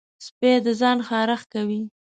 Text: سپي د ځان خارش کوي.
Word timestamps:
سپي 0.25 0.51
د 0.65 0.67
ځان 0.79 0.97
خارش 1.07 1.41
کوي. 1.53 1.81